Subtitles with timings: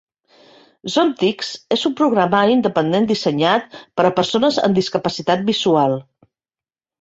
[0.93, 3.69] ZoomText és un programari independent dissenyat
[4.01, 5.97] per a persones amb discapacitat visual.